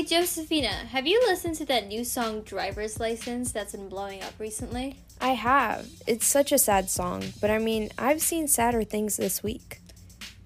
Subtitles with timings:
[0.00, 4.32] Hey Josephina, have you listened to that new song Driver's License that's been blowing up
[4.38, 4.96] recently?
[5.20, 5.86] I have.
[6.06, 9.82] It's such a sad song, but I mean, I've seen sadder things this week.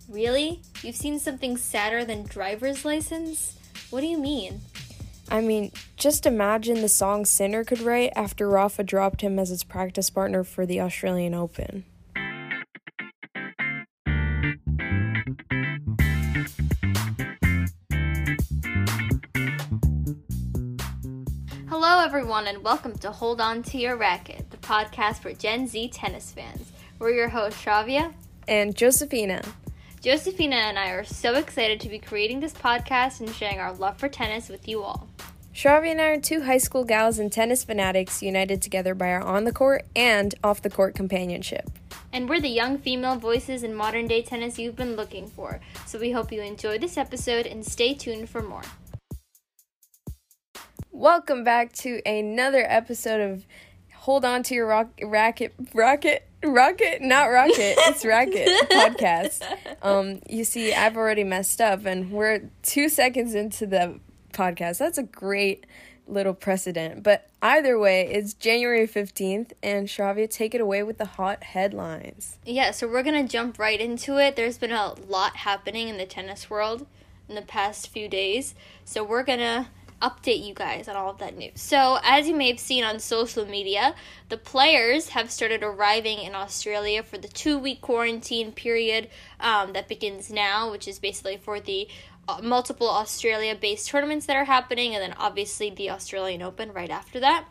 [0.09, 0.61] Really?
[0.83, 3.57] You've seen something sadder than Driver's License?
[3.91, 4.61] What do you mean?
[5.31, 9.63] I mean, just imagine the song Sinner could write after Rafa dropped him as his
[9.63, 11.85] practice partner for the Australian Open.
[22.05, 25.89] Hello, everyone, and welcome to Hold On to Your Racket, the podcast for Gen Z
[25.89, 26.71] tennis fans.
[26.99, 28.13] We're your hosts, Shravya
[28.47, 29.43] and Josephina.
[30.03, 33.97] Josephina and I are so excited to be creating this podcast and sharing our love
[33.97, 35.09] for tennis with you all.
[35.55, 39.23] Shravya and I are two high school gals and tennis fanatics united together by our
[39.23, 41.71] on the court and off the court companionship.
[42.13, 45.59] And we're the young female voices in modern day tennis you've been looking for.
[45.87, 48.61] So we hope you enjoy this episode and stay tuned for more.
[50.97, 53.45] Welcome back to another episode of
[53.95, 59.43] Hold On to Your rock, Racket Rocket Rocket not Rocket it's Racket podcast.
[59.83, 63.99] Um you see I've already messed up and we're 2 seconds into the
[64.33, 64.79] podcast.
[64.79, 65.67] That's a great
[66.07, 67.03] little precedent.
[67.03, 72.39] But either way, it's January 15th, and Shravya, take it away with the hot headlines.
[72.45, 74.37] Yeah, so we're going to jump right into it.
[74.37, 76.87] There's been a lot happening in the tennis world
[77.29, 78.55] in the past few days.
[78.85, 79.67] So we're going to
[80.05, 81.61] update you guys on all of that news.
[81.61, 83.95] So, as you may have seen on social media,
[84.29, 89.09] the players have started arriving in Australia for the two week quarantine period
[89.41, 91.89] um, that begins now, which is basically for the
[92.29, 96.91] uh, multiple Australia based tournaments that are happening, and then obviously the Australian Open right
[96.91, 97.47] after that.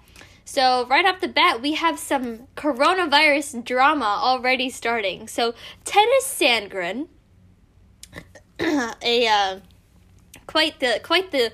[0.45, 5.27] So, right off the bat, we have some coronavirus drama already starting.
[5.27, 5.53] So,
[5.85, 7.07] Tennys Sandgren,
[9.01, 9.59] a uh,
[10.45, 11.51] quite the quite the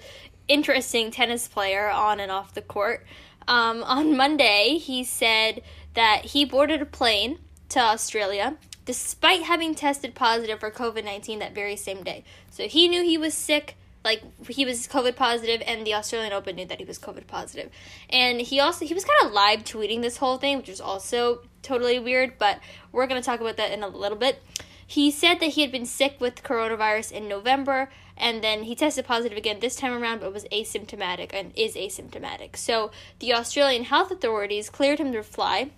[0.50, 3.06] interesting tennis player on and off the court.
[3.48, 5.62] Um, on Monday, he said
[5.94, 8.58] that he boarded a plane to Australia
[8.90, 12.24] despite having tested positive for COVID 19 that very same day.
[12.50, 16.56] So he knew he was sick, like he was COVID positive, and the Australian Open
[16.56, 17.70] knew that he was COVID positive.
[18.10, 21.42] And he also, he was kind of live tweeting this whole thing, which was also
[21.62, 22.60] totally weird, but
[22.92, 24.42] we're going to talk about that in a little bit.
[24.88, 29.06] He said that he had been sick with coronavirus in November and then he tested
[29.06, 32.56] positive again this time around but was asymptomatic and is asymptomatic.
[32.56, 35.72] So the Australian health authorities cleared him to fly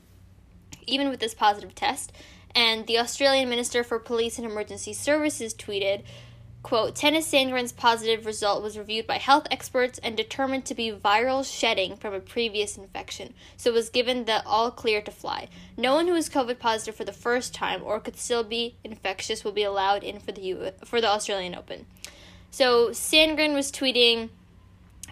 [0.88, 2.12] even with this positive test.
[2.54, 6.04] And the Australian Minister for Police and Emergency Services tweeted,
[6.64, 11.46] quote, Tennys Sandgren's positive result was reviewed by health experts and determined to be viral
[11.46, 15.48] shedding from a previous infection, so was given the all clear to fly.
[15.78, 19.44] No one who is COVID positive for the first time or could still be infectious
[19.44, 21.86] will be allowed in for the U- for the Australian Open.
[22.52, 24.30] So Sandgren was tweeting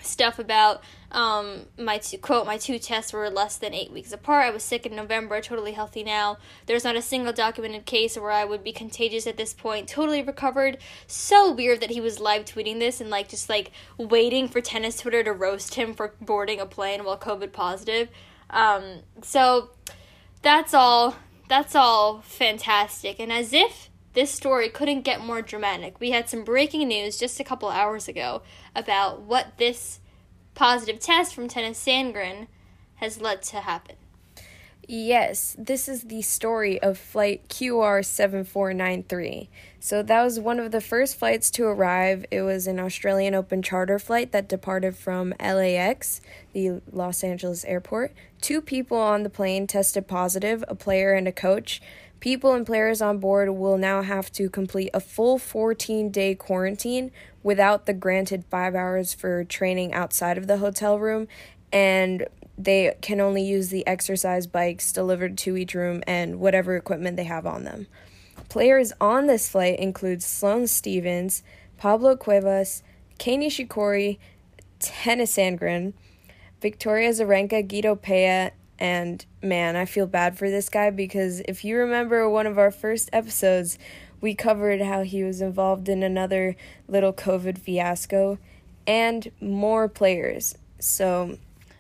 [0.02, 4.46] stuff about um, my two, quote my two tests were less than eight weeks apart.
[4.46, 6.38] I was sick in november totally healthy now.
[6.68, 9.88] There's not a single documented case where i would be contagious at this point.
[9.88, 10.78] Totally recovered.
[11.08, 14.98] So weird that he was live tweeting this and like just like waiting for tennis
[14.98, 18.10] twitter to roast him for boarding a plane while covid positive.
[18.50, 19.72] Um, so
[20.42, 21.16] that's all
[21.48, 23.20] that's all fantastic.
[23.20, 26.00] And as if this story couldn't get more dramatic.
[26.00, 28.42] We had some breaking news just a couple hours ago
[28.76, 30.00] about what this
[30.56, 32.48] positive test from Tennys Sandgren
[32.96, 33.96] has led to happen.
[34.92, 39.48] Yes, this is the story of flight QR7493.
[39.80, 42.26] So that was one of the first flights to arrive.
[42.32, 46.22] It was an Australian Open charter flight that departed from LAX,
[46.54, 48.14] the Los Angeles airport.
[48.42, 51.84] Two people on the plane tested positive, a player and a coach.
[52.20, 57.12] People and players on board will now have to complete a full 14 day quarantine
[57.44, 61.28] without the granted five hours for training outside of the hotel room,
[61.72, 62.28] and
[62.58, 67.24] they can only use the exercise bikes delivered to each room and whatever equipment they
[67.24, 67.88] have on them.
[68.50, 71.42] Players on this flight include Sloane Stephens,
[71.78, 72.84] Pablo Cuevas,
[73.18, 74.18] Kei Nishikori,
[74.80, 75.94] Tennys Sandgren,
[76.62, 81.78] Victoria Azarenka, Guido Pella, and man, I feel bad for this guy because if you
[81.78, 83.78] remember one of our first episodes,
[84.22, 86.56] we covered how he was involved in another
[86.88, 88.40] little COVID fiasco
[88.88, 90.58] and more players.
[90.80, 91.38] So,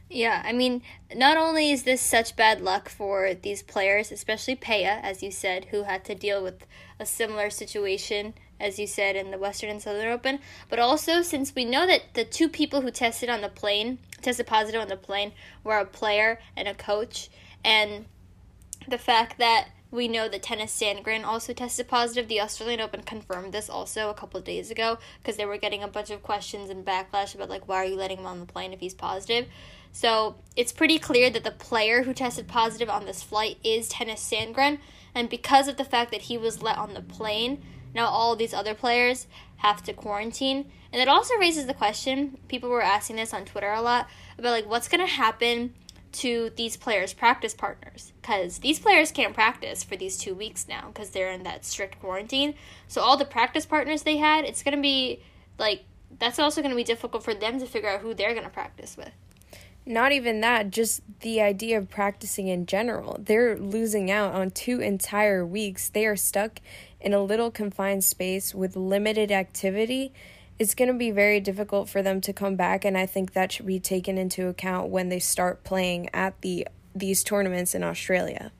[0.09, 0.81] yeah, I mean,
[1.15, 5.65] not only is this such bad luck for these players, especially Pella, as you said,
[5.65, 6.65] who had to deal with
[6.99, 10.39] a similar situation, as you said, in the Western and Southern Open,
[10.69, 14.47] but also since we know that the two people who tested on the plane tested
[14.47, 15.31] positive on the plane
[15.63, 17.29] were a player and a coach.
[17.63, 18.05] And
[18.87, 22.27] the fact that we know that Tennys Sandgren also tested positive.
[22.27, 25.87] The Australian Open confirmed this also a couple days ago because they were getting a
[25.87, 28.71] bunch of questions and backlash about like why are you letting him on the plane
[28.71, 29.47] if he's positive.
[29.91, 34.19] So it's pretty clear that the player who tested positive on this flight is Tennys
[34.19, 34.77] Sandgren,
[35.15, 38.53] and because of the fact that he was let on the plane, now all these
[38.53, 39.27] other players
[39.57, 40.71] have to quarantine.
[40.91, 44.51] And it also raises the question, people were asking this on Twitter a lot, about
[44.51, 45.73] like what's going to happen
[46.11, 50.87] to these players' practice partners because these players can't practice for these two weeks now
[50.87, 52.55] because they're in that strict quarantine.
[52.87, 55.21] So all the practice partners they had, it's gonna be
[55.57, 55.83] like
[56.17, 59.11] that's also gonna be difficult for them to figure out who they're gonna practice with.
[59.85, 63.17] Not even that, just the idea of practicing in general.
[63.19, 65.89] They're losing out on two entire weeks.
[65.89, 66.59] They are stuck
[67.01, 70.13] in a little confined space with limited activity
[70.59, 73.53] it's going to be very difficult for them to come back and I think that
[73.53, 78.51] should be taken into account when they start playing at the these tournaments in Australia.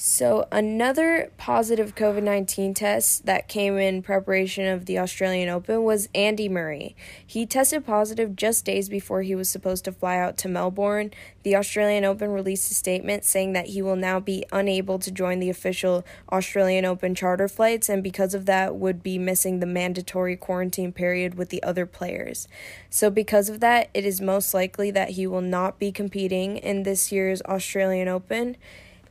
[0.00, 6.08] So, another positive COVID 19 test that came in preparation of the Australian Open was
[6.14, 6.94] Andy Murray.
[7.26, 11.10] He tested positive just days before he was supposed to fly out to Melbourne.
[11.42, 15.40] The Australian Open released a statement saying that he will now be unable to join
[15.40, 20.36] the official Australian Open charter flights and because of that would be missing the mandatory
[20.36, 22.46] quarantine period with the other players.
[22.88, 26.84] So, because of that, it is most likely that he will not be competing in
[26.84, 28.56] this year's Australian Open.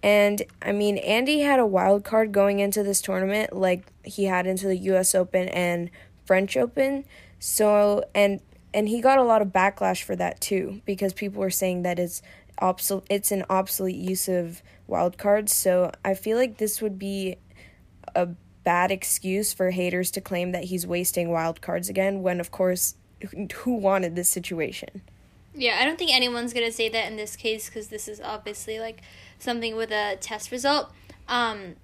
[0.08, 4.48] And I mean, Andy had a wild card going into this tournament, like he had
[4.48, 5.14] into the U.S.
[5.14, 5.90] Open and
[6.24, 7.04] French Open.
[7.40, 8.40] So and
[8.74, 12.00] and he got a lot of backlash for that too, because people were saying that
[12.00, 12.22] it's
[12.60, 13.06] obsolete.
[13.10, 15.54] It's an obsolete use of wild cards.
[15.54, 17.36] So I feel like this would be
[18.16, 18.30] a
[18.64, 22.22] bad excuse for haters to claim that he's wasting wild cards again.
[22.22, 22.96] When of course,
[23.56, 25.02] who wanted this situation?
[25.54, 28.80] Yeah, I don't think anyone's gonna say that in this case because this is obviously
[28.80, 29.02] like
[29.40, 30.92] something with a test result.
[31.28, 31.76] Um,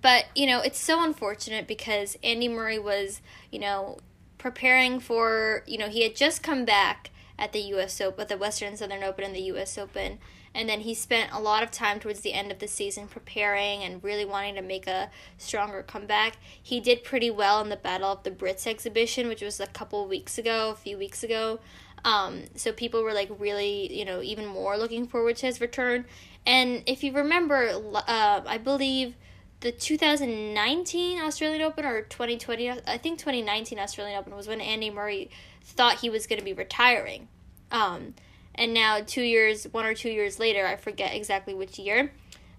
[0.00, 3.20] but you know, it's so unfortunate because Andy Murray was,
[3.50, 3.98] you know,
[4.38, 8.00] preparing for, you know, he had just come back at the U.S.
[8.00, 9.76] Open, at the Western and Southern Open and the U.S.
[9.78, 10.18] Open,
[10.54, 13.82] and then he spent a lot of time towards the end of the season preparing
[13.82, 16.36] and really wanting to make a stronger comeback.
[16.62, 20.06] He did pretty well in the Battle of the Brits exhibition, which was a couple
[20.06, 21.58] weeks ago, a few weeks ago.
[22.04, 26.04] Um, so people were like really, you know, even more looking forward to his return.
[26.46, 29.14] And if you remember, uh, I believe
[29.60, 35.30] the 2019 Australian Open or 2020, I think 2019 Australian Open was when Andy Murray
[35.62, 37.28] thought he was going to be retiring.
[37.70, 38.14] Um,
[38.54, 42.12] and now, two years, one or two years later, I forget exactly which year,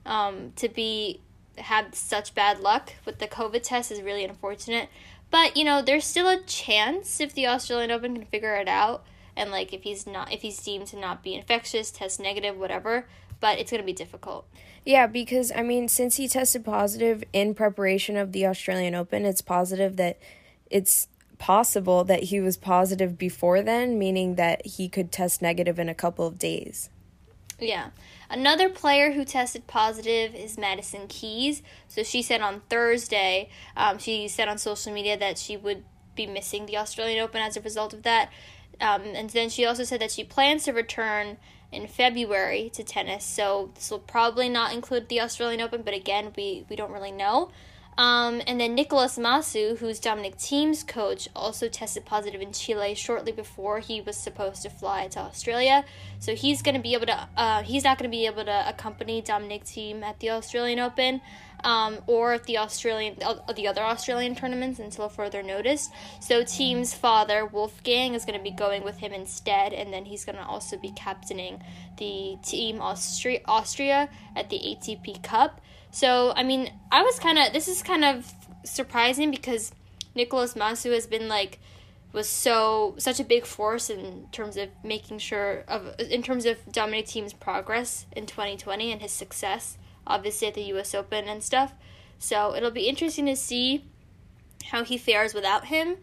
[0.05, 1.21] um, to be
[1.57, 4.89] have such bad luck with the COVID test is really unfortunate.
[5.31, 9.05] But you know, there's still a chance if the Australian Open can figure it out,
[9.37, 13.05] and like if he's not, if he's deemed to not be infectious, test negative, whatever
[13.45, 14.47] but it's going to be difficult.
[14.87, 19.43] Yeah, because I mean, since he tested positive in preparation of the Australian Open, it's
[19.43, 20.17] positive that
[20.71, 25.89] it's possible that he was positive before then, meaning that he could test negative in
[25.89, 26.89] a couple of days.
[27.59, 27.89] Yeah.
[28.31, 31.61] Another player who tested positive is Madison Keys.
[31.87, 35.83] So she said on Thursday, um, she said on social media that she would
[36.15, 38.31] be missing the Australian Open as a result of that.
[38.81, 41.37] Um, and then she also said that she plans to return
[41.71, 43.23] in February to tennis.
[43.23, 47.11] So this will probably not include the Australian Open, but again, we, we don't really
[47.11, 47.51] know.
[47.97, 53.31] Um, and then Nicolas Massu, who's Dominic Thiem's coach, also tested positive in Chile shortly
[53.31, 55.85] before he was supposed to fly to Australia.
[56.19, 58.67] So he's going to be able to, uh, he's not going to be able to
[58.67, 61.21] accompany Dominic Team at the Australian Open
[61.65, 63.15] um, or the Australian
[63.55, 65.89] the other Australian tournaments until further notice.
[66.21, 70.23] So Thiem's father Wolfgang is going to be going with him instead, and then he's
[70.23, 71.61] going to also be captaining
[71.97, 75.59] the team Austria Austria at the ATP Cup.
[75.91, 78.31] So I mean, I was kind of this is kind of
[78.63, 79.73] surprising because
[80.13, 81.59] Nicolas Massu has been like
[82.13, 86.57] was so such a big force in terms of making sure of in terms of
[86.71, 91.73] Dominic Thiem's progress in 2020 and his success obviously at the US Open and stuff.
[92.19, 93.85] So it'll be interesting to see
[94.65, 95.97] how he fares without him.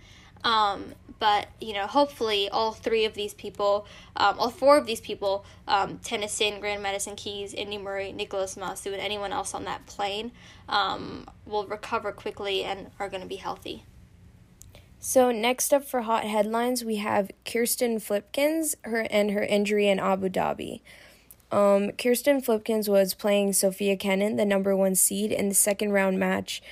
[0.44, 5.00] Um, but you know, hopefully, all three of these people, um, all four of these
[5.00, 9.86] people, um, Tennys Sandgren, Madison Keys, Andy Murray, Nicholas Massu, and anyone else on that
[9.86, 10.32] plane,
[10.68, 13.84] um, will recover quickly and are going to be healthy.
[14.98, 19.98] So next up for hot headlines, we have Kirsten Flipkens her and her injury in
[19.98, 20.80] Abu Dhabi.
[21.52, 26.18] Um, Kirsten Flipkens was playing Sofia Kenin, the number one seed, in the second round
[26.18, 26.62] match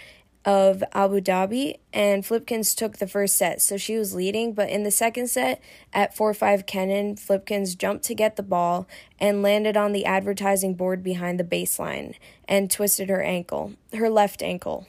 [0.43, 4.55] of Abu Dhabi, and Flipkens took the first set, so she was leading.
[4.55, 5.61] But in the second set,
[5.93, 10.75] at 4 5 Kenin, Flipkens jumped to get the ball and landed on the advertising
[10.75, 12.15] board behind the baseline
[12.49, 14.87] and twisted her ankle, her left ankle.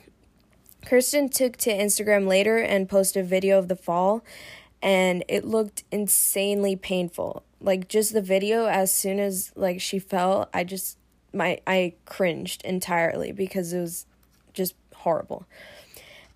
[0.86, 4.24] Kirsten took to Instagram later and posted a video of the fall,
[4.82, 7.44] and it looked insanely painful.
[7.62, 10.98] Like just the video, as soon as like she fell, I just
[11.34, 14.06] my I cringed entirely because it was
[14.54, 15.46] just horrible.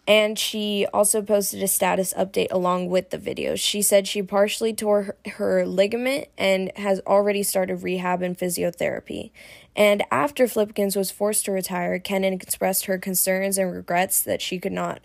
[0.08, 3.56] And she also posted a status update along with the video.
[3.56, 9.32] She said she partially tore her, her, ligament and has already started rehab and physiotherapy.
[9.76, 14.60] And after Flipkens was forced to retire, Kenin expressed her concerns and regrets that she
[14.60, 15.00] could not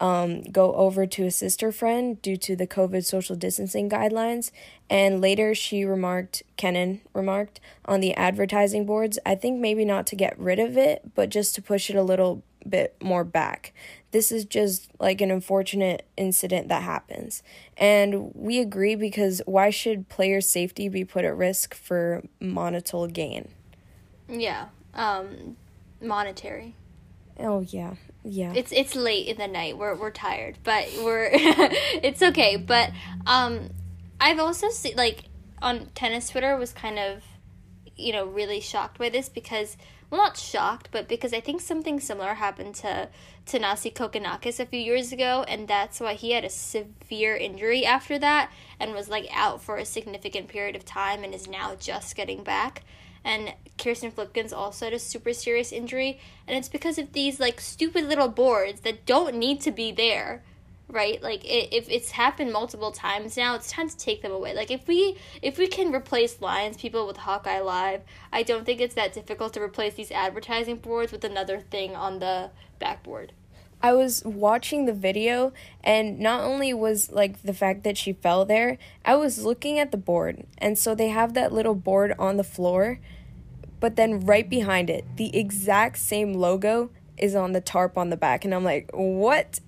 [0.00, 4.50] um, go over to assist her friend due to the COVID social distancing guidelines.
[4.88, 10.16] And later she remarked, Kenin remarked, on the advertising boards, I think maybe not to
[10.16, 13.72] get rid of it, but just to push it a little bit more back.
[14.10, 17.42] This is just like an unfortunate incident that happens.
[17.76, 23.48] And we agree because why should player safety be put at risk for monetary gain?
[24.28, 24.68] Yeah.
[24.94, 25.56] Um
[26.00, 26.74] monetary.
[27.38, 27.94] Oh yeah.
[28.24, 28.52] Yeah.
[28.54, 29.78] It's it's late in the night.
[29.78, 32.56] We're we're tired, but we're it's okay.
[32.56, 32.90] But
[33.26, 33.70] um
[34.20, 35.24] I've also seen like
[35.62, 37.22] on tennis Twitter was kind of
[38.00, 39.76] you know really shocked by this because
[40.08, 43.08] well not shocked but because i think something similar happened to
[43.46, 48.18] Thanasi Kokkinakis a few years ago and that's why he had a severe injury after
[48.18, 52.16] that and was like out for a significant period of time and is now just
[52.16, 52.84] getting back
[53.24, 57.60] and Kirsten Flipkens also had a super serious injury and it's because of these like
[57.60, 60.42] stupid little boards that don't need to be there
[60.92, 61.22] right?
[61.22, 64.54] Like it, if it's happened multiple times now it's time to take them away.
[64.54, 68.80] Like if we if we can replace lions people with hawkeye live i don't think
[68.80, 73.32] it's that difficult to replace these advertising boards with another thing on the backboard
[73.82, 78.44] I was watching the video, and not only was like the fact that she fell
[78.44, 80.44] there, I was looking at the board.
[80.58, 83.00] And so they have that little board on the floor,
[83.80, 88.16] but then right behind it, the exact same logo is on the tarp on the
[88.16, 88.44] back.
[88.44, 89.60] And I'm like, what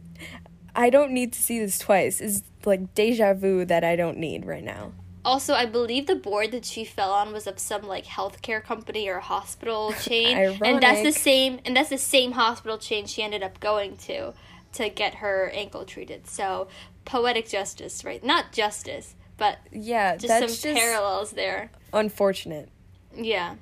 [0.74, 2.20] I don't need to see this twice.
[2.20, 4.92] It's like deja vu that I don't need right now.
[5.24, 9.08] Also, I believe the board that she fell on was of some like healthcare company
[9.08, 11.60] or hospital chain, and that's the same.
[11.64, 14.34] And that's the same hospital chain she ended up going to
[14.74, 16.26] to get her ankle treated.
[16.26, 16.68] So
[17.04, 18.22] poetic justice, right?
[18.24, 21.70] Not justice, but yeah, just some just parallels there.
[21.92, 22.68] Unfortunate.
[23.14, 23.56] Yeah.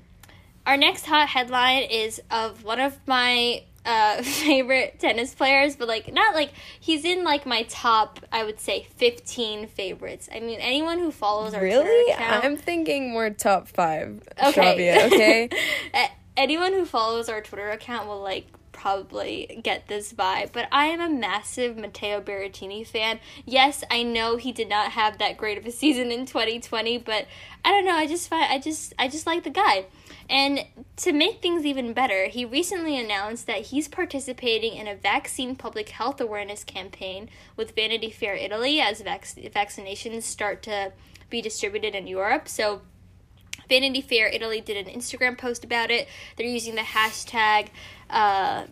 [0.67, 6.13] Our next hot headline is of one of my uh favorite tennis players but like
[6.13, 10.99] not like he's in like my top i would say 15 favorites i mean anyone
[10.99, 15.49] who follows our really account, i'm thinking more top five okay Shravya, okay
[16.37, 18.47] anyone who follows our twitter account will like
[18.81, 23.21] probably get this vibe, but I am a massive Matteo Berrettini fan.
[23.45, 27.27] Yes, I know he did not have that great of a season in 2020, but
[27.63, 29.85] I don't know, I just find I just I just like the guy.
[30.31, 30.65] And
[30.99, 35.89] to make things even better, he recently announced that he's participating in a vaccine public
[35.89, 40.93] health awareness campaign with Vanity Fair Italy as vac- vaccinations start to
[41.31, 42.47] be distributed in Europe.
[42.47, 42.83] So,
[43.69, 46.07] Vanity Fair Italy did an Instagram post about it.
[46.37, 47.69] They're using the hashtag
[48.09, 48.67] uh,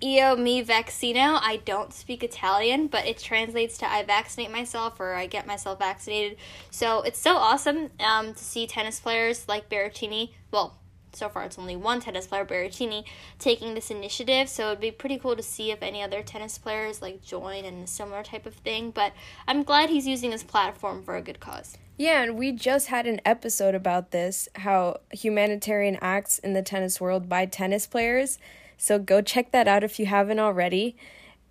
[0.00, 1.38] mi vaccino.
[1.42, 5.78] I don't speak Italian, but it translates to I vaccinate myself or I get myself
[5.78, 6.38] vaccinated.
[6.70, 10.30] So it's so awesome um, to see tennis players like Berrettini.
[10.50, 10.78] Well,
[11.16, 13.04] so far it's only one tennis player, Berrettini,
[13.38, 14.48] taking this initiative.
[14.48, 17.74] So it'd be pretty cool to see if any other tennis players like join in
[17.82, 18.90] a similar type of thing.
[18.90, 19.12] But
[19.48, 21.78] I'm glad he's using his platform for a good cause.
[21.98, 27.00] Yeah, and we just had an episode about this how humanitarian acts in the tennis
[27.00, 28.38] world by tennis players.
[28.76, 30.96] So go check that out if you haven't already.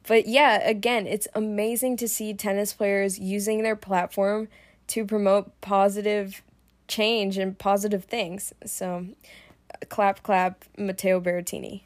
[0.07, 4.49] But yeah, again, it's amazing to see tennis players using their platform
[4.87, 6.43] to promote positive
[6.87, 8.53] change and positive things.
[8.65, 9.07] So
[9.89, 11.81] clap, clap, Matteo Berrettini.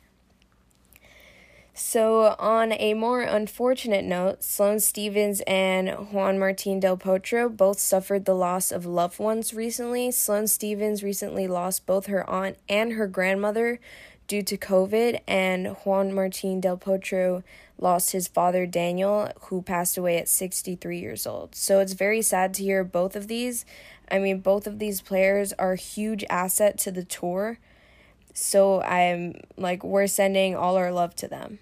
[1.82, 8.26] So, on a more unfortunate note, Sloane Stephens and Juan Martin Del Potro both suffered
[8.26, 10.12] the loss of loved ones recently.
[10.12, 13.80] Sloane Stephens recently lost both her aunt and her grandmother
[14.28, 17.44] due to COVID, and Juan Martin Del Potro
[17.78, 21.56] lost his father Daniel, who passed away at 63 years old.
[21.56, 23.64] So, it's very sad to hear both of these.
[24.12, 27.58] I mean, both of these players are huge asset to the tour
[28.40, 31.60] so I'm like, we're sending all our love to them.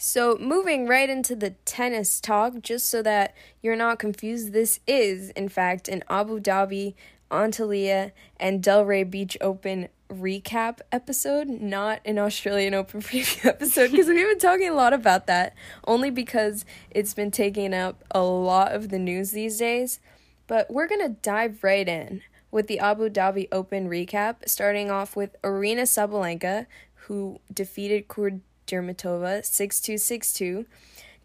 [0.00, 5.30] So, moving right into the tennis talk, just so that you're not confused, this is,
[5.30, 6.94] in fact, an Abu Dhabi
[7.30, 14.16] Antalya, and Delray Beach Open recap episode, not an Australian Open preview episode, because we've
[14.16, 15.54] been talking a lot about that,
[15.86, 20.00] only because it's been taking up a lot of the news these days.
[20.48, 25.14] But we're going to dive right in with the Abu Dhabi Open recap, starting off
[25.14, 26.66] with Aryna Sabalenka,
[27.06, 30.66] who defeated Kudermetova 6 2 6 2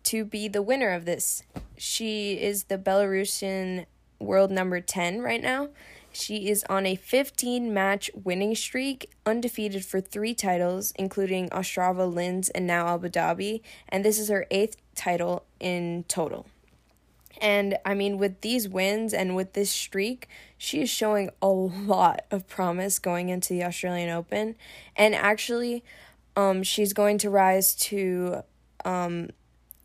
[0.03, 1.43] to be the winner of this.
[1.77, 3.85] She is the Belarusian
[4.19, 5.69] world number 10 right now.
[6.11, 12.49] She is on a 15 match winning streak, undefeated for three titles, including Ostrava, Linz,
[12.49, 16.45] and now Abu Dhabi, and this is her eighth title in total.
[17.41, 22.25] And I mean, with these wins and with this streak, she is showing a lot
[22.31, 24.55] of promise going into the Australian Open.
[24.95, 25.83] And actually,
[26.35, 28.43] um, she's going to rise to
[28.85, 29.29] um,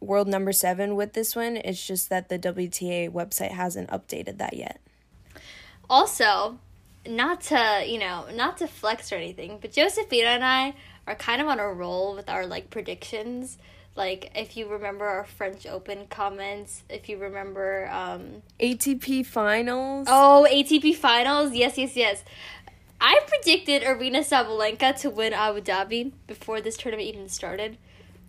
[0.01, 1.57] world number seven with this one.
[1.57, 4.81] It's just that the WTA website hasn't updated that yet.
[5.91, 6.59] Also,
[7.07, 10.75] not to, you know, not to flex or anything, but Josephina and I
[11.07, 13.59] are kind of on a roll with our like predictions.
[13.99, 20.07] Like if you remember our French Open comments, if you remember um ATP finals.
[20.09, 21.53] Oh, ATP finals.
[21.53, 22.25] Yes, yes, yes.
[23.01, 27.77] I predicted Aryna Sabalenka to win Abu Dhabi before this tournament even started.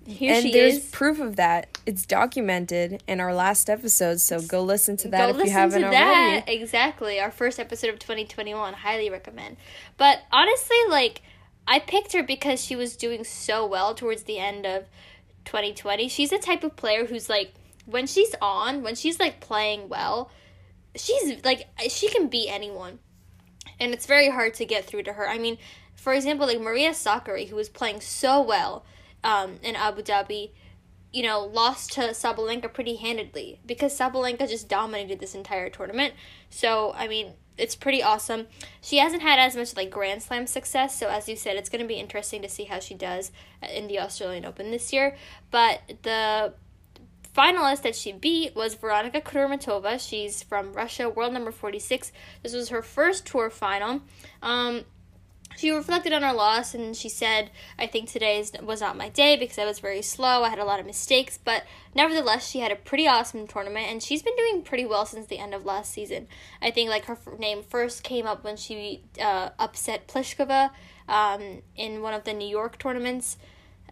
[0.08, 0.90] Here and there's is.
[0.90, 1.78] proof of that.
[1.86, 5.84] It's documented in our last episode, so go listen to that go if you haven't
[5.84, 5.96] already.
[5.98, 6.46] That.
[6.48, 7.20] Exactly.
[7.20, 8.74] Our first episode of 2021.
[8.74, 9.58] Highly recommend.
[9.98, 11.22] But honestly, like,
[11.68, 14.86] I picked her because she was doing so well towards the end of
[15.46, 16.08] 2020.
[16.08, 17.54] She's the type of player who's like,
[17.86, 20.32] when she's on, when she's like playing well,
[20.96, 23.00] she's like, she can beat anyone.
[23.80, 25.28] And it's very hard to get through to her.
[25.28, 25.58] I mean,
[25.96, 28.86] for example, like Maria Sakkari, who was playing so well
[29.24, 30.52] um, in Abu Dhabi,
[31.12, 36.14] you know, lost to Sabalenka pretty handedly because Sabalenka just dominated this entire tournament.
[36.50, 38.48] So, I mean, it's pretty awesome.
[38.82, 41.82] She hasn't had as much like Grand Slam success, so as you said, it's going
[41.82, 43.32] to be interesting to see how she does
[43.70, 45.16] in the Australian Open this year.
[45.52, 46.54] But the
[47.36, 50.00] finalist that she beat was Veronika Kudermetova.
[50.00, 52.12] She's from Russia, world number 46.
[52.44, 54.02] This was her first tour final.
[54.42, 54.86] Um,
[55.58, 59.36] she reflected on her loss and she said, I think today was not my day
[59.36, 60.44] because I was very slow.
[60.44, 61.64] I had a lot of mistakes, but
[61.94, 65.40] nevertheless, she had a pretty awesome tournament and she's been doing pretty well since the
[65.40, 66.28] end of last season.
[66.62, 70.72] I think like her name first came up when she uh, upset Pliskova
[71.10, 73.38] um, in one of the New York tournaments.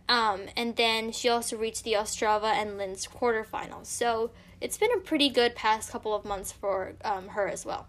[0.07, 3.87] Um, and then she also reached the Ostrava and Linz quarterfinals.
[3.87, 4.31] So
[4.61, 7.87] it's been a pretty good past couple of months for um, her as well.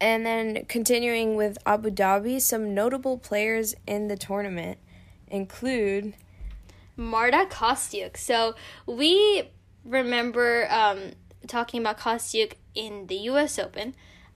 [0.00, 4.78] And then continuing with Abu Dhabi, some notable players in the tournament
[5.28, 6.14] include
[6.96, 8.16] Marta Kostyuk.
[8.16, 8.54] So
[8.86, 9.50] we
[9.84, 11.12] remember um,
[11.46, 13.58] talking about Kostyuk in the U.S.
[13.58, 13.94] Open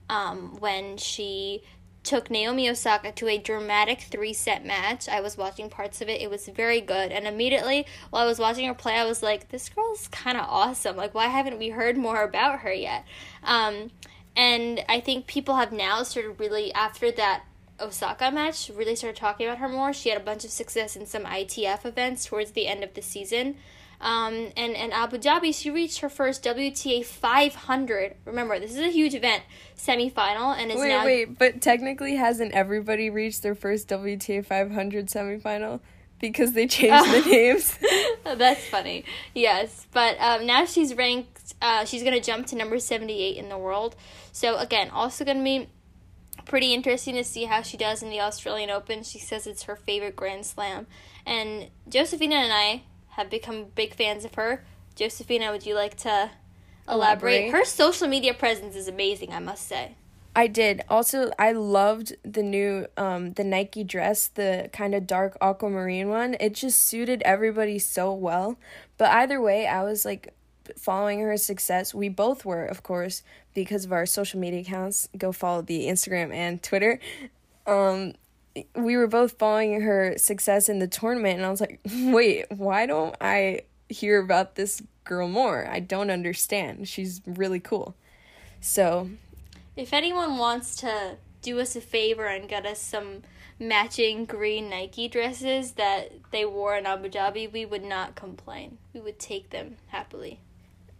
[0.09, 1.63] um, when she
[2.03, 5.09] took Naomi Osaka to a dramatic three set match.
[5.09, 6.21] I was watching parts of it.
[6.21, 7.11] It was very good.
[7.11, 10.45] And immediately while I was watching her play, I was like, this girl's kind of
[10.47, 10.95] awesome.
[10.95, 13.05] Like, why haven't we heard more about her yet?
[13.43, 13.91] Um,
[14.35, 17.43] and I think people have now started really after that
[17.81, 19.93] Osaka match really started talking about her more.
[19.93, 23.01] She had a bunch of success in some ITF events towards the end of the
[23.01, 23.55] season.
[24.01, 28.15] Um, and, and Abu Dhabi, she reached her first WTA 500.
[28.25, 29.43] Remember, this is a huge event,
[29.77, 31.05] semifinal, and is wait, now.
[31.05, 35.81] Wait, but technically, hasn't everybody reached their first WTA 500 semifinal?
[36.19, 37.77] Because they changed the names.
[38.23, 39.03] That's funny.
[39.33, 41.38] Yes, but um, now she's ranked.
[41.61, 43.95] Uh, she's gonna jump to number seventy eight in the world.
[44.31, 45.67] So again, also gonna be
[46.45, 49.03] pretty interesting to see how she does in the Australian Open.
[49.03, 50.87] She says it's her favorite Grand Slam.
[51.25, 54.63] And Josephina and I have become big fans of her.
[54.95, 56.31] Josephina, would you like to
[56.87, 57.45] elaborate?
[57.45, 57.51] elaborate?
[57.51, 59.95] Her social media presence is amazing, I must say.
[60.35, 60.83] I did.
[60.89, 66.35] Also, I loved the new um the Nike dress, the kind of dark aquamarine one.
[66.39, 68.57] It just suited everybody so well.
[68.97, 70.33] But either way, I was like
[70.77, 71.93] following her success.
[71.93, 75.09] We both were, of course, because of our social media accounts.
[75.17, 76.99] Go follow the Instagram and Twitter.
[77.65, 78.13] Um,
[78.75, 82.85] we were both following her success in the tournament, and I was like, wait, why
[82.85, 85.67] don't I hear about this girl more?
[85.67, 86.87] I don't understand.
[86.87, 87.95] She's really cool.
[88.61, 89.09] So,
[89.75, 93.23] if anyone wants to do us a favor and get us some
[93.59, 98.77] matching green Nike dresses that they wore in Abu Dhabi, we would not complain.
[98.93, 100.39] We would take them happily.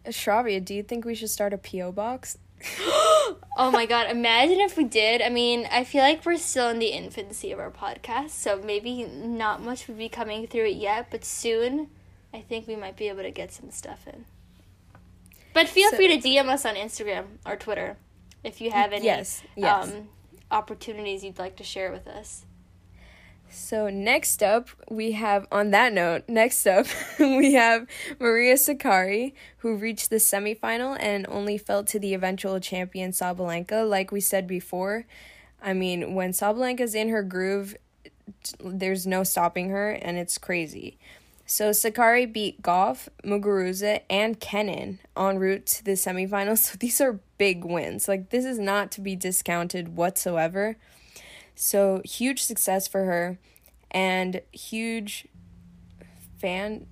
[0.09, 1.91] Shravya, do you think we should start a P.O.
[1.91, 2.37] box?
[2.79, 5.21] oh my god, imagine if we did.
[5.21, 9.03] I mean, I feel like we're still in the infancy of our podcast, so maybe
[9.03, 11.89] not much would be coming through it yet, but soon
[12.33, 14.25] I think we might be able to get some stuff in.
[15.53, 17.97] But feel so, free to DM us on Instagram or Twitter.
[18.43, 19.89] if you have any Yes, yes.
[19.89, 20.09] Um,
[20.51, 22.45] opportunities you'd like to share with us.
[23.51, 26.85] So next up, we have on that note, next up,
[27.19, 27.87] we have
[28.19, 33.87] Maria Sakkari, who reached the semifinal and only fell to the eventual champion Sabalenka.
[33.87, 35.05] Like we said before,
[35.61, 37.75] I mean, when Sabalenka's in her groove,
[38.63, 40.97] there's no stopping her, and it's crazy.
[41.45, 46.59] So Sakkari beat Gauff, Muguruza, and Kenin en route to the semifinals.
[46.69, 48.07] So these are big wins.
[48.07, 50.77] Like this is not to be discounted whatsoever.
[51.61, 53.37] So huge success for her
[53.91, 55.27] and huge
[56.39, 56.85] fan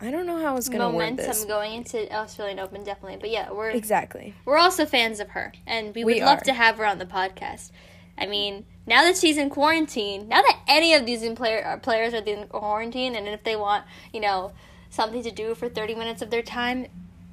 [0.00, 1.44] I don't know how I was going to word Momentum this.
[1.44, 3.16] going into Australian Open, definitely.
[3.18, 4.34] But yeah, we're Exactly.
[4.44, 6.44] we're also fans of her, and we would We love are.
[6.44, 7.70] to have her on the podcast.
[8.18, 11.78] I mean, now that she's in quarantine, now that any of these in player uh,
[11.78, 14.52] players are in quarantine, and if they want, you know,
[14.90, 16.86] something to do for thirty minutes of their time,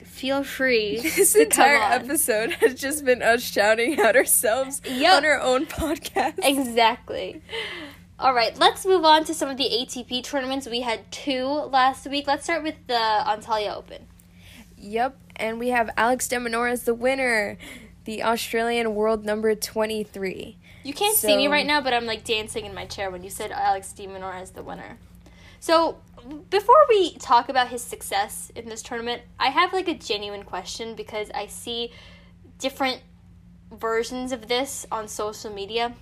[0.03, 0.99] feel free.
[1.15, 5.17] This entire episode has just been us shouting at ourselves Yup.
[5.17, 6.39] on our own podcast.
[6.43, 7.41] Exactly.
[8.19, 10.67] All right, let's move on to some of the ATP tournaments.
[10.67, 12.27] We had two last week.
[12.27, 14.07] Let's start with the Antalya Open.
[14.77, 17.57] Yep, and we have Alex de Minaur as the winner,
[18.05, 20.57] the Australian world number 23.
[20.83, 23.29] You can't see me right now, but I'm like dancing in my chair when you
[23.29, 24.97] said Alex de Minaur as the winner.
[25.59, 25.97] So,
[26.49, 30.95] before we talk about his success in this tournament, I have like a genuine question
[30.95, 31.91] because I see
[32.59, 33.01] different
[33.71, 35.93] versions of this on social media.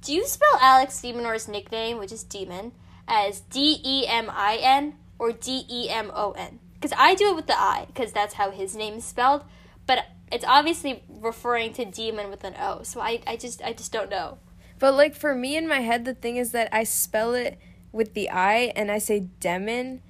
[0.00, 2.72] Do you spell Alex de Minaur's nickname, which is Demon,
[3.06, 6.58] as D E M I N or D E M O N?
[6.74, 9.44] Because I do it with the I, because that's how his name is spelled.
[9.86, 12.82] But it's obviously referring to demon with an O.
[12.82, 14.38] So I, I just I just don't know.
[14.78, 17.60] But like for me in my head, the thing is that I spell it
[17.92, 20.02] with the I and I say demon,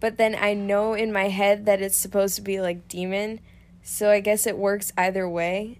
[0.00, 3.40] but then I know in my head that it's supposed to be like demon.
[3.82, 5.78] So I guess it works either way.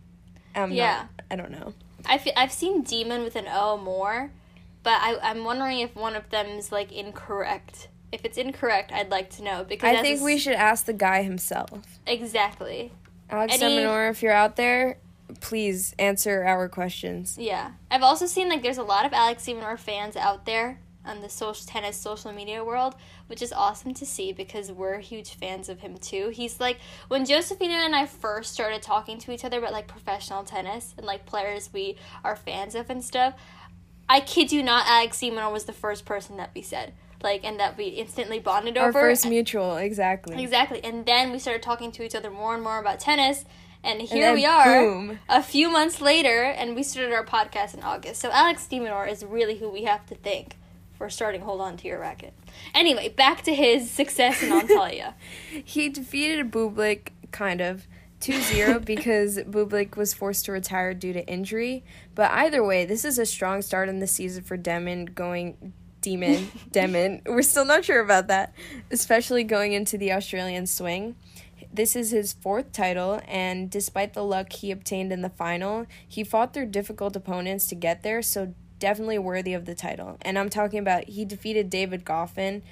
[0.55, 0.93] I'm Yeah.
[0.97, 1.75] not, I don't know.
[2.05, 4.31] I fe- I've seen demon with an O more,
[4.85, 7.89] but I, I'm wondering if one of them is like incorrect.
[8.13, 10.85] If it's incorrect, I'd like to know because I as a think we should ask
[10.87, 11.99] the guy himself.
[12.07, 12.93] exactly.
[13.29, 14.99] Alex Any- Seminor, if you're out there,
[15.41, 17.37] please answer our questions.
[17.39, 20.79] Yeah, I've also seen like there's a lot of Alex de Minaur fans out there
[21.07, 22.95] on the social tennis social media world,
[23.27, 26.31] which is awesome to see because we're huge fans of him too.
[26.31, 30.45] He's like when Josephina and I first started talking to each other about like professional
[30.45, 33.35] tennis and like players we are fans of and stuff.
[34.09, 36.93] I kid you not, Alex de was the first person that we said
[37.23, 38.87] like and that we instantly bonded over.
[38.87, 40.43] Our first mutual, exactly.
[40.43, 40.83] Exactly.
[40.85, 43.45] And then we started talking to each other more and more about tennis.
[43.83, 45.19] And And here then we are Boom.
[45.29, 48.21] a few months later, and we started our podcast in August.
[48.21, 50.57] So Alex de is really who we have to thank
[50.97, 52.35] for starting Hold On to Your Racket.
[52.75, 55.15] Anyway, back to his success in Antalya.
[55.65, 57.87] He defeated Bublik, kind of,
[58.21, 61.85] 2 0 because Bublik was forced to retire due to injury.
[62.15, 65.73] But either way, this is a strong start in the season for Demon going.
[66.03, 67.23] Demon, Demon.
[67.27, 68.55] We're still not sure about that,
[68.93, 71.17] especially going into the Australian swing.
[71.73, 76.23] This is his fourth title, and despite the luck he obtained in the final, he
[76.23, 80.19] fought through difficult opponents to get there, so definitely worthy of the title.
[80.23, 82.63] And I'm talking about he defeated David Goffin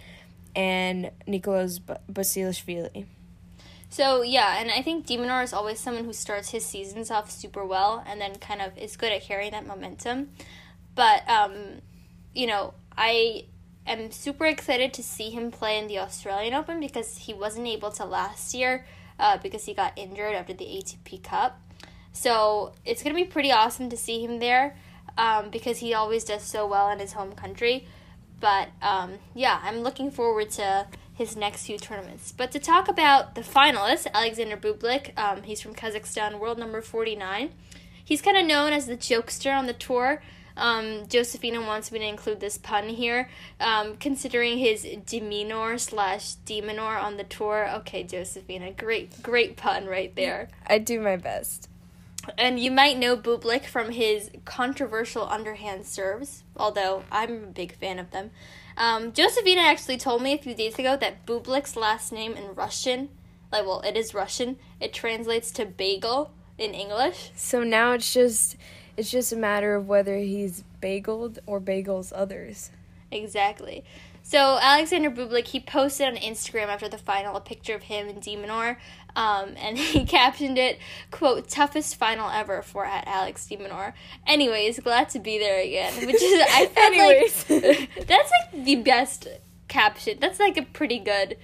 [0.55, 3.07] and Nicolas Basilashvili.
[3.91, 7.31] So yeah, and I think de Minaur is always someone who starts his seasons off
[7.31, 10.31] super well and then kind of is good at carrying that momentum.
[10.95, 11.81] But um,
[12.35, 13.45] you know, I
[13.87, 17.91] am super excited to see him play in the Australian Open because he wasn't able
[17.93, 18.85] to last year
[19.19, 21.61] uh, because he got injured after the ATP Cup.
[22.13, 24.77] So it's gonna be pretty awesome to see him there
[25.17, 27.87] um, because he always does so well in his home country.
[28.41, 32.33] But um, yeah, I'm looking forward to his next few tournaments.
[32.33, 37.51] But to talk about the finalist, Alexander Bublik, um, he's from Kazakhstan, world number 49.
[38.05, 40.23] He's kind of known as the jokester on the tour.
[40.57, 43.29] Um, Josephina wants me to include this pun here,
[43.61, 47.69] um, considering his demeanor slash demonor on the tour.
[47.77, 50.49] Okay, Josephina, great, great pun right there.
[50.67, 51.69] I do my best.
[52.39, 57.99] And you might know Bublik from his controversial underhand serves, although I'm a big fan
[57.99, 58.31] of them.
[58.77, 63.09] Um, Josephina actually told me a few days ago that Bublik's last name in Russian,
[63.53, 67.31] like, well, it is Russian, it translates to bagel in English.
[67.37, 68.57] So now it's just
[68.97, 72.71] it's just a matter of whether he's bageled or bagels others.
[73.11, 73.85] Exactly.
[74.27, 78.23] So Alexander Bublik, he posted on Instagram after the final a picture of him and
[78.23, 78.79] Demonor,
[79.15, 80.79] um, and he captioned it,
[81.11, 83.93] quote, toughest final ever for at Alex Demonor.
[84.27, 86.07] Anyways, glad to be there again.
[86.07, 89.29] Which is I felt like that's like the best
[89.69, 90.17] caption.
[90.21, 91.37] That's like a pretty good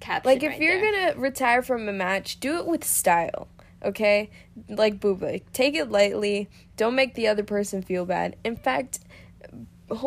[0.00, 0.30] caption.
[0.30, 1.12] Like if right you're there.
[1.12, 3.48] gonna retire from a match, do it with style.
[3.84, 4.30] okay?
[4.70, 6.48] Like Bublik, take it lightly.
[6.78, 8.36] Don't make the other person feel bad.
[8.42, 9.00] In fact,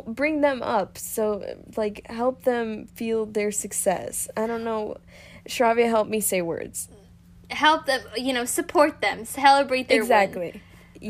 [0.07, 0.97] bring them up.
[0.97, 1.43] So,
[1.75, 4.27] like, help them feel their success.
[4.35, 4.97] I don't know.
[5.47, 6.89] Shravya, help me say words.
[7.49, 10.51] Help them, you know, support them, celebrate their exactly.
[10.53, 10.61] Win.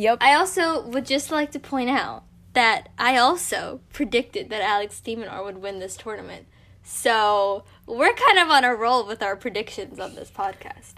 [0.01, 0.17] Yep.
[0.21, 5.15] I also would just like to point out that I also predicted that Alex de
[5.15, 6.47] would win this tournament.
[6.83, 10.95] So we're kind of on a roll with our predictions on this podcast.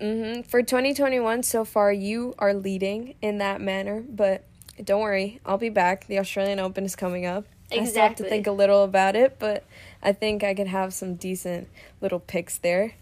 [0.00, 0.42] Mm-hmm.
[0.42, 4.44] For 2021, so far you are leading in that manner, but
[4.82, 6.06] don't worry, I'll be back.
[6.06, 7.44] The Australian Open is coming up.
[7.70, 7.80] Exactly.
[7.80, 9.64] I still have to think a little about it, but
[10.02, 11.68] I think I could have some decent
[12.00, 12.94] little picks there.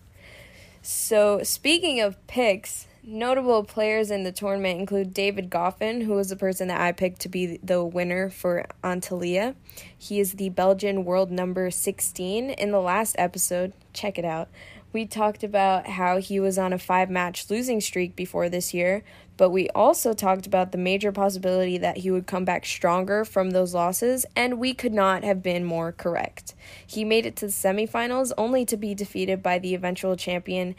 [0.83, 6.37] So, speaking of picks, Notable players in the tournament include David Goffin, who was the
[6.37, 9.57] person that I picked to be the winner for Antalya.
[9.99, 12.51] He is the Belgian world number 16.
[12.51, 14.49] In the last episode, check it out,
[14.93, 19.03] we talked about how he was on a five match losing streak before this year,
[19.37, 23.51] but we also talked about the major possibility that he would come back stronger from
[23.51, 26.55] those losses, and we could not have been more correct.
[26.87, 30.75] He made it to the semifinals only to be defeated by the eventual champion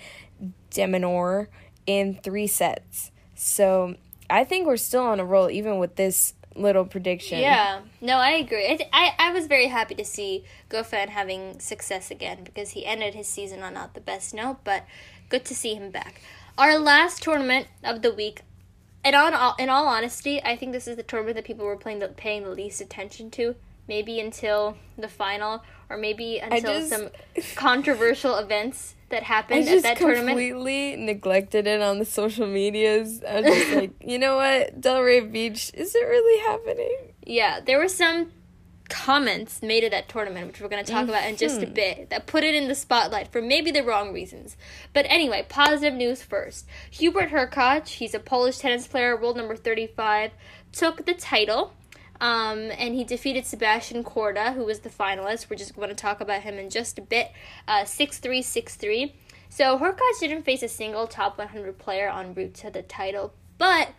[0.70, 1.48] de
[1.86, 3.12] in three sets.
[3.36, 3.96] So
[4.30, 7.40] I think we're still on a roll, even with this little prediction.
[7.40, 8.72] Yeah, no, I agree.
[8.72, 12.86] I, th- I, I was very happy to see Goffin having success again because he
[12.86, 14.86] ended his season on not the best note, but
[15.30, 16.22] good to see him back.
[16.58, 18.42] Our last tournament of the week,
[19.04, 21.76] and on all, in all honesty, I think this is the tournament that people were
[21.76, 23.56] playing the, paying the least attention to.
[23.88, 27.10] Maybe until the final, or maybe until just, some
[27.56, 30.30] controversial events that happened at that tournament.
[30.30, 33.22] I just completely neglected it on the social medias.
[33.28, 37.14] I was just like, you know what, Delray Beach, is it really happening?
[37.26, 38.32] Yeah, there were some
[38.94, 41.10] comments made at that tournament, which we're going to talk mm-hmm.
[41.10, 41.74] about in just a mm-hmm.
[41.74, 44.56] bit, that put it in the spotlight for maybe the wrong reasons.
[44.94, 46.68] But anyway, positive news first.
[46.92, 50.32] Hubert Hurkacz, he's a Polish tennis player, world number 35,
[50.72, 51.74] took the title
[52.22, 55.50] um, and he defeated Sebastian Korda, who was the finalist.
[55.50, 57.32] We're just going to talk about him in just a bit.
[57.68, 59.16] Uh, 6 3 6 3.
[59.50, 63.90] So Hurkacz didn't face a single top 100 player en route to the title, but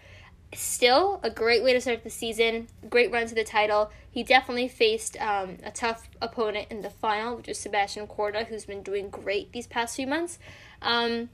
[0.61, 2.69] still a great way to start the season.
[2.89, 3.91] Great run to the title.
[4.11, 8.65] He definitely faced um, a tough opponent in the final, which was Sebastian Korda, who's
[8.65, 10.39] been doing great these past few months.
[10.83, 11.31] Um,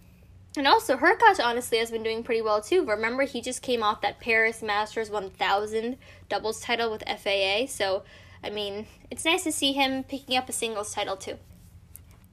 [0.56, 2.84] and also, Hurkacz honestly has been doing pretty well too.
[2.84, 5.96] Remember, he just came off that Paris Masters 1000
[6.28, 7.66] doubles title with FAA.
[7.66, 8.02] So,
[8.42, 11.38] I mean, it's nice to see him picking up a singles title too.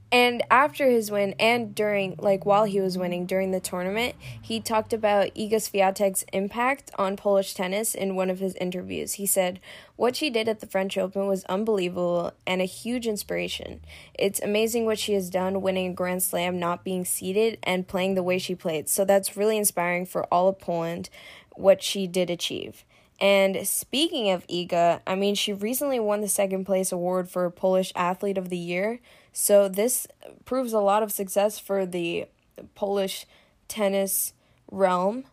[0.09, 4.61] And after his win, and during, like, while he was winning during the tournament, he
[4.61, 9.13] talked about Iga Swiatek's impact on Polish tennis in one of his interviews.
[9.13, 9.59] He said,
[9.97, 13.81] What she did at the French Open was unbelievable and a huge inspiration.
[14.17, 18.15] It's amazing what she has done, winning a Grand Slam, not being seeded, and playing
[18.15, 18.87] the way she played.
[18.87, 21.09] So that's really inspiring for all of Poland,
[21.51, 22.85] what she did achieve.
[23.19, 27.91] And speaking of Iga, I mean, she recently won the second place award for Polish
[27.95, 28.99] Athlete of the Year.
[29.39, 30.07] So this
[30.45, 32.25] proves a lot of success for the
[32.73, 33.27] Polish
[33.67, 34.33] tennis
[34.71, 35.25] realm,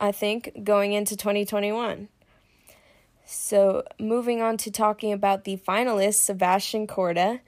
[0.00, 2.06] I think, going into 2021.
[3.24, 7.40] So, moving on to talking about the finalist, Sebastian Korda,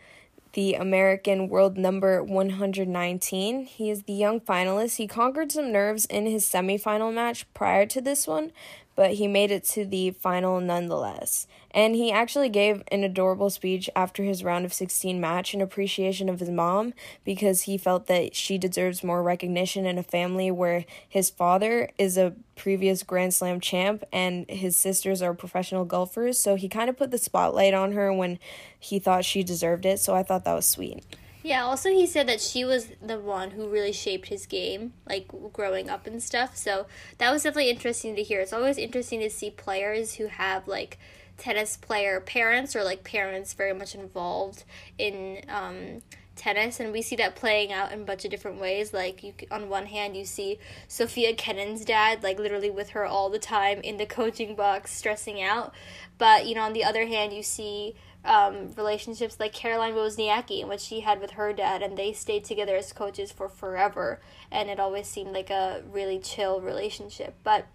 [0.55, 3.65] the American world number 119.
[3.67, 4.97] He is the young finalist.
[4.97, 8.51] He conquered some nerves in his semifinal match prior to this one,
[8.95, 11.47] but he made it to the final nonetheless.
[11.71, 16.29] And he actually gave an adorable speech after his round of 16 match in appreciation
[16.29, 16.93] of his mom
[17.25, 22.19] because he felt that she deserves more recognition in a family where his father is
[22.19, 26.39] a previous Grand Slam champ and his sisters are professional golfers.
[26.39, 28.39] So he kind of put the spotlight on her when
[28.79, 29.99] he thought she deserved it.
[30.01, 31.03] So I thought that was sweet.
[31.43, 35.29] Yeah, also he said that she was the one who really shaped his game, like
[35.53, 36.57] growing up and stuff.
[36.57, 36.87] So
[37.19, 38.41] that was definitely interesting to hear.
[38.41, 40.99] It's always interesting to see players who have like
[41.37, 44.65] tennis player parents or like parents very much involved
[44.99, 46.03] in um,
[46.37, 49.35] tennis and we see that playing out in a bunch of different ways like you
[49.51, 53.81] on one hand you see Sofia Kenin's dad like literally with her all the time
[53.81, 55.75] in the coaching box stressing out
[56.19, 60.69] but you know on the other hand you see um, relationships like Caroline Wozniacki and
[60.69, 64.69] what she had with her dad, and they stayed together as coaches for forever, and
[64.69, 67.35] it always seemed like a really chill relationship.
[67.43, 67.67] But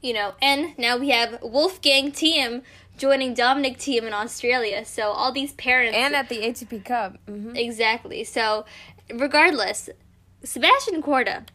[0.00, 2.62] you know, and now we have Wolfgang Thiem
[2.96, 4.84] joining Dominic Thiem in Australia.
[4.84, 7.56] So all these parents and at the ATP Cup, mm-hmm.
[7.56, 8.22] exactly.
[8.24, 8.64] So
[9.12, 9.90] regardless,
[10.44, 11.46] Sebastian Korda,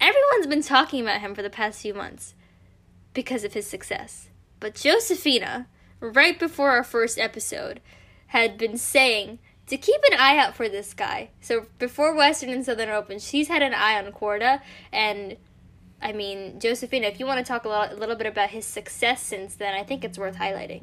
[0.00, 2.34] everyone's been talking about him for the past few months
[3.12, 4.28] because of his success,
[4.60, 5.66] but Josefina
[6.00, 7.80] right before our first episode,
[8.28, 11.30] had been saying to keep an eye out for this guy.
[11.40, 14.60] So before Western and Southern Open, she's had an eye on Korda,
[14.92, 15.36] and
[16.00, 18.64] I mean, Josephina, if you want to talk a little, a little bit about his
[18.64, 20.82] success since then, I think it's worth highlighting.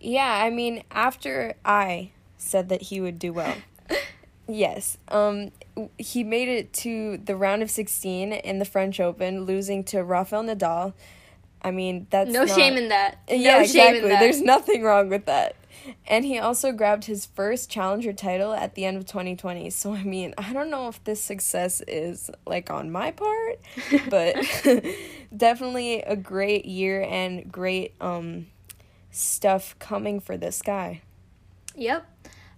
[0.00, 3.56] Yeah, I mean, after I said that he would do well,
[4.48, 5.52] yes, um,
[5.98, 10.42] he made it to the round of 16 in the French Open, losing to Rafael
[10.42, 10.94] Nadal.
[11.62, 13.18] I mean, that's no not, shame in that.
[13.28, 14.08] No yeah, exactly.
[14.08, 14.20] That.
[14.20, 15.56] There's nothing wrong with that.
[16.06, 19.70] And he also grabbed his first challenger title at the end of 2020.
[19.70, 23.60] So, I mean, I don't know if this success is like on my part,
[24.08, 24.36] but
[25.36, 28.46] definitely a great year and great um,
[29.10, 31.02] stuff coming for this guy.
[31.76, 32.06] Yep.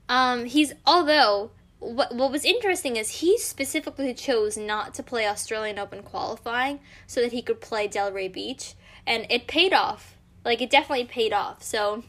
[0.09, 5.79] Um, he's, although, what, what was interesting is he specifically chose not to play Australian
[5.79, 8.75] Open qualifying so that he could play Delray Beach.
[9.07, 10.17] And it paid off.
[10.45, 11.63] Like, it definitely paid off.
[11.63, 12.03] So,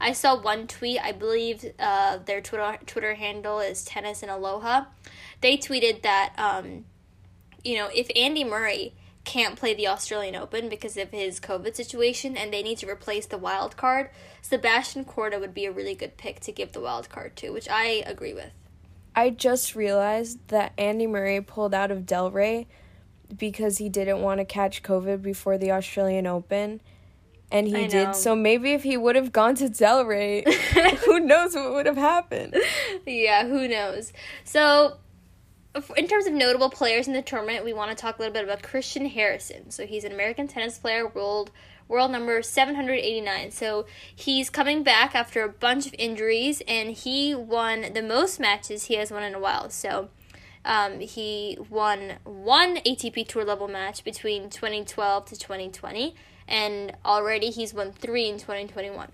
[0.00, 0.98] I saw one tweet.
[1.00, 4.86] I believe uh, their Twitter Twitter handle is Tennis and Aloha.
[5.42, 6.86] They tweeted that um,
[7.62, 12.36] you know if Andy Murray can't play the Australian Open because of his COVID situation
[12.36, 14.08] and they need to replace the wild card,
[14.40, 17.68] Sebastian Korda would be a really good pick to give the wild card to, which
[17.68, 18.52] I agree with.
[19.14, 22.66] I just realized that Andy Murray pulled out of Delray
[23.36, 26.80] because he didn't want to catch COVID before the Australian Open
[27.50, 28.14] and he did.
[28.14, 30.46] So maybe if he would have gone to Delray,
[31.04, 32.56] who knows what would have happened?
[33.06, 34.12] Yeah, who knows?
[34.44, 34.98] So,
[35.96, 38.44] in terms of notable players in the tournament, we want to talk a little bit
[38.44, 39.70] about Christian Harrison.
[39.70, 41.50] So he's an American tennis player, world
[41.88, 43.50] world number 789.
[43.50, 48.84] So he's coming back after a bunch of injuries, and he won the most matches
[48.84, 49.70] he has won in a while.
[49.70, 50.10] So.
[50.64, 56.14] Um, he won one ATP Tour level match between 2012 to 2020,
[56.46, 59.10] and already he's won three in 2021.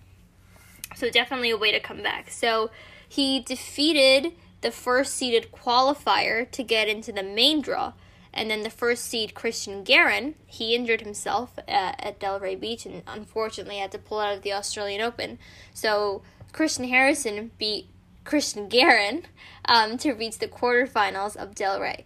[0.96, 2.30] So definitely a way to come back.
[2.30, 2.70] So
[3.08, 7.92] he defeated the first seeded qualifier to get into the main draw.
[8.32, 13.02] And then the first seed, Christian Garin, he injured himself at, at Delray Beach and
[13.06, 15.38] unfortunately had to pull out of the Australian Open.
[15.72, 17.88] So Christian Harrison beat
[18.26, 19.22] Christian Garin
[19.64, 22.04] um, to reach the quarterfinals of Delray.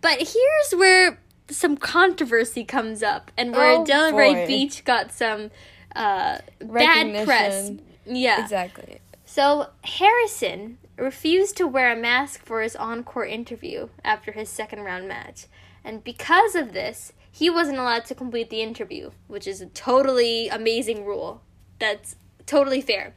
[0.00, 5.50] But here's where some controversy comes up, and where oh, Delray Beach got some
[5.94, 7.70] uh, bad press.
[8.04, 9.00] Yeah, exactly.
[9.24, 15.08] So Harrison refused to wear a mask for his on-court interview after his second round
[15.08, 15.46] match,
[15.84, 20.48] and because of this, he wasn't allowed to complete the interview, which is a totally
[20.48, 21.42] amazing rule.
[21.78, 23.14] That's totally fair.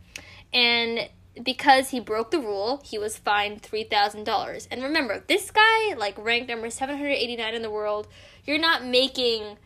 [0.54, 1.10] And
[1.41, 4.67] because he broke the rule, he was fined $3,000.
[4.70, 8.08] And remember, this guy, like, ranked number 789 in the world,
[8.46, 9.58] you're not making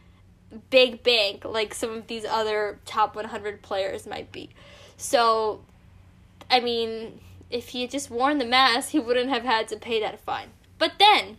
[0.69, 4.49] big bank like some of these other top 100 players might be.
[4.97, 5.61] So,
[6.49, 9.99] I mean, if he had just worn the mask, he wouldn't have had to pay
[9.99, 10.49] that fine.
[10.77, 11.37] But then,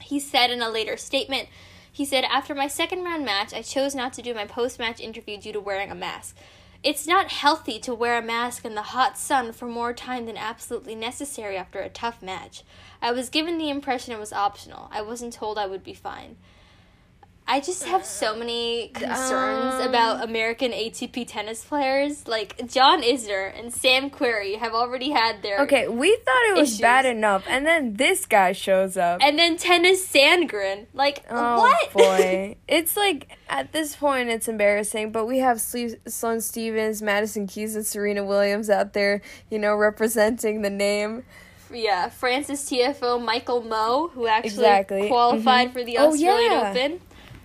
[0.00, 1.48] he said in a later statement,
[1.90, 5.00] he said, After my second round match, I chose not to do my post match
[5.00, 6.36] interview due to wearing a mask.
[6.84, 10.36] It's not healthy to wear a mask in the hot sun for more time than
[10.36, 12.62] absolutely necessary after a tough match.
[13.00, 14.90] I was given the impression it was optional.
[14.92, 16.36] I wasn't told I would be fine.
[17.46, 22.26] I just have so many concerns um, about American ATP tennis players.
[22.26, 26.70] Like John Isner and Sam Querrey have already had their Okay, we thought it was
[26.70, 26.80] issues.
[26.80, 29.20] bad enough, and then this guy shows up.
[29.22, 30.86] And then Tennys Sandgren.
[30.94, 31.92] Like oh, what?
[31.92, 32.56] boy.
[32.68, 37.84] it's like at this point it's embarrassing, but we have Sloane Stephens, Madison Keys, and
[37.84, 41.24] Serena Williams out there, you know, representing the name
[41.72, 45.08] yeah, Frances Tiafoe, Michael Mmoh, who actually exactly.
[45.08, 45.78] qualified mm-hmm.
[45.78, 46.70] for the Australian oh, yeah.
[46.70, 47.00] Open.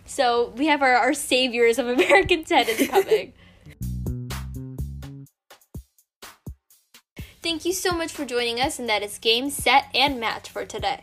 [0.10, 3.34] So we have our, our saviors of American tennis coming.
[7.42, 10.66] Thank you so much for joining us, and that is game, set, and match for
[10.66, 11.00] today.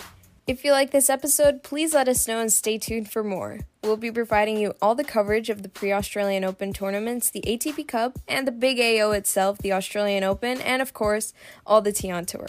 [0.47, 3.61] If you like this episode, please let us know and stay tuned for more.
[3.83, 7.89] We'll be providing you all the coverage of the pre Australian Open tournaments, the ATP
[7.89, 11.33] Cup, and the big AO itself, the Australian Open, and of course,
[11.65, 12.49] all the T on Tour.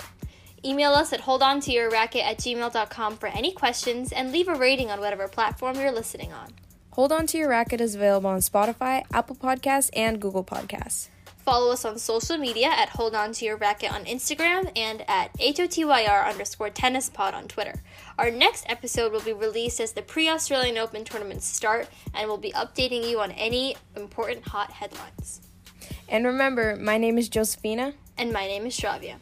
[0.66, 5.28] Email us at holdontoyourracket at gmail.com for any questions and leave a rating on whatever
[5.28, 6.50] platform you're listening on.
[6.92, 11.10] Hold On To Your Racket is available on Spotify, Apple Podcasts, and Google Podcasts.
[11.46, 15.32] Follow us on social media at Hold On To Your Racket on Instagram and at
[15.38, 17.84] HOTYR underscore tennis pod on Twitter.
[18.18, 22.38] Our next episode will be released as the pre Australian Open tournaments start, and we'll
[22.38, 25.42] be updating you on any important hot headlines.
[26.10, 27.94] And remember, my name is Josephina.
[28.18, 29.18] And my name is Shravya.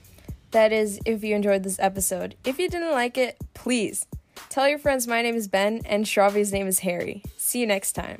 [0.55, 2.35] That is, if you enjoyed this episode.
[2.45, 4.05] If you didn't like it, please
[4.47, 7.23] tell your friends my name is Ben and Shravya's name is Harry.
[7.35, 8.19] See you next time.